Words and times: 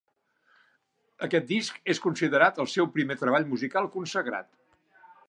Aquest 1.27 1.45
disc 1.51 1.77
és 1.95 2.01
considerat 2.07 2.59
el 2.65 2.71
seu 2.77 2.89
primer 2.97 3.19
treball 3.21 3.47
musical 3.53 3.91
consagrat. 3.99 4.51